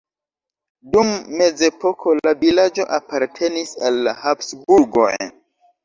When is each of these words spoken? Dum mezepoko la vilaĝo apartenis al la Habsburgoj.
Dum 0.95 1.11
mezepoko 1.41 2.15
la 2.21 2.35
vilaĝo 2.41 2.89
apartenis 2.99 3.79
al 3.87 4.05
la 4.09 4.19
Habsburgoj. 4.27 5.17